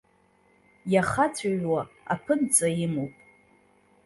[0.93, 1.81] Иахаҵәиуа
[2.13, 3.13] аԥынҵа имоуп.